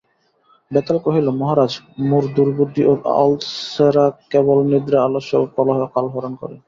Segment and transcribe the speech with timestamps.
[0.71, 1.71] বেতাল কহিল মহারাজ
[2.07, 6.55] মূঢ় দুর্বুদ্ধি ও অলসেরাকেবল নিদ্রা আলস্য ও কলহে কালহরণ করে।